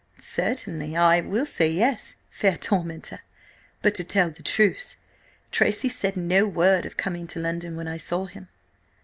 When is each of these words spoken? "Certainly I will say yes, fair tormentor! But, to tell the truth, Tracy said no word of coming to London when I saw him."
"Certainly 0.17 0.97
I 0.97 1.21
will 1.21 1.45
say 1.45 1.67
yes, 1.69 2.15
fair 2.31 2.57
tormentor! 2.57 3.19
But, 3.83 3.93
to 3.93 4.03
tell 4.03 4.31
the 4.31 4.41
truth, 4.41 4.95
Tracy 5.51 5.89
said 5.89 6.17
no 6.17 6.47
word 6.47 6.87
of 6.87 6.97
coming 6.97 7.27
to 7.27 7.39
London 7.39 7.75
when 7.75 7.87
I 7.87 7.97
saw 7.97 8.25
him." 8.25 8.47